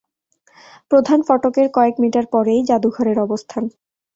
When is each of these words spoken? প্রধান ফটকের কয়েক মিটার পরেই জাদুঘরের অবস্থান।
প্রধান 0.91 1.19
ফটকের 1.27 1.67
কয়েক 1.73 1.95
মিটার 2.03 2.25
পরেই 2.33 2.59
জাদুঘরের 2.69 3.17
অবস্থান। 3.19 3.63